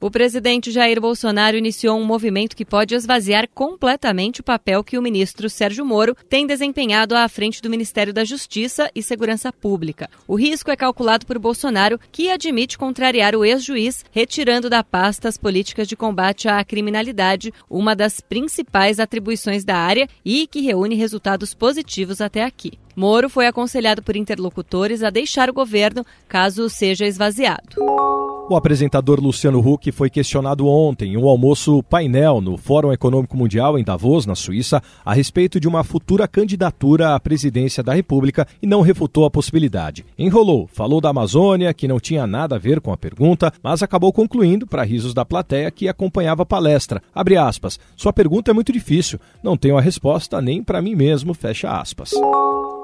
[0.00, 5.02] O presidente Jair Bolsonaro iniciou um movimento que pode esvaziar completamente o papel que o
[5.02, 10.08] ministro Sérgio Moro tem desempenhado à frente do Ministério da Justiça e Segurança Pública.
[10.28, 15.36] O risco é calculado por Bolsonaro, que admite contrariar o ex-juiz, retirando da pasta as
[15.36, 21.54] políticas de combate à criminalidade, uma das principais atribuições da área e que reúne resultados
[21.54, 22.78] positivos até aqui.
[22.94, 28.17] Moro foi aconselhado por interlocutores a deixar o governo caso seja esvaziado.
[28.50, 33.78] O apresentador Luciano Huck foi questionado ontem em um almoço painel no Fórum Econômico Mundial
[33.78, 38.66] em Davos, na Suíça, a respeito de uma futura candidatura à presidência da República e
[38.66, 40.02] não refutou a possibilidade.
[40.18, 44.14] Enrolou, falou da Amazônia, que não tinha nada a ver com a pergunta, mas acabou
[44.14, 47.02] concluindo, para risos da plateia que acompanhava a palestra.
[47.14, 47.78] Abre aspas.
[47.96, 49.20] Sua pergunta é muito difícil.
[49.42, 51.34] Não tenho a resposta nem para mim mesmo.
[51.34, 52.12] Fecha aspas.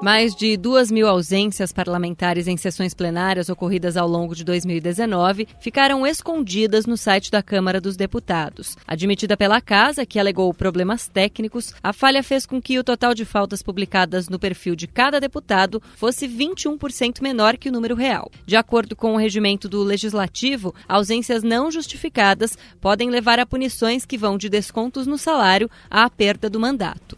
[0.01, 6.05] Mais de duas mil ausências parlamentares em sessões plenárias ocorridas ao longo de 2019 ficaram
[6.05, 8.77] escondidas no site da Câmara dos Deputados.
[8.87, 13.25] Admitida pela Casa, que alegou problemas técnicos, a falha fez com que o total de
[13.25, 18.31] faltas publicadas no perfil de cada deputado fosse 21% menor que o número real.
[18.45, 24.17] De acordo com o regimento do Legislativo, ausências não justificadas podem levar a punições que
[24.17, 27.15] vão de descontos no salário à perda do mandato.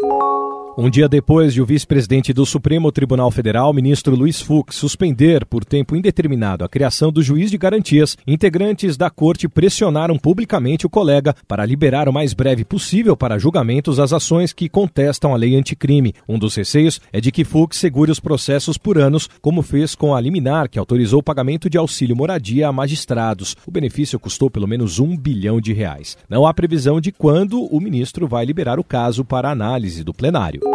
[0.80, 5.66] Um dia depois de o vice-presidente do Supremo Tribunal Federal, ministro Luiz Fux, suspender por
[5.66, 11.34] tempo indeterminado a criação do juiz de garantias, integrantes da corte pressionaram publicamente o colega
[11.48, 16.14] para liberar o mais breve possível para julgamentos as ações que contestam a lei anticrime.
[16.30, 20.14] Um dos receios é de que Fux segure os processos por anos, como fez com
[20.14, 23.58] a liminar que autorizou o pagamento de auxílio moradia a magistrados.
[23.66, 26.16] O benefício custou pelo menos um bilhão de reais.
[26.30, 30.67] Não há previsão de quando o ministro vai liberar o caso para análise do plenário.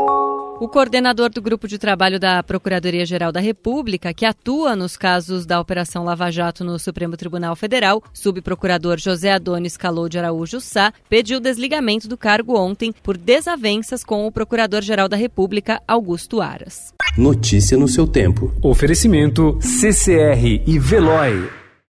[0.62, 5.60] O coordenador do grupo de trabalho da Procuradoria-Geral da República, que atua nos casos da
[5.60, 11.40] Operação Lava Jato no Supremo Tribunal Federal, subprocurador José Adonis Calou de Araújo Sá, pediu
[11.40, 16.94] desligamento do cargo ontem por desavenças com o Procurador-Geral da República, Augusto Aras.
[17.18, 18.54] Notícia no seu tempo.
[18.62, 21.61] Oferecimento CCR e Veloy.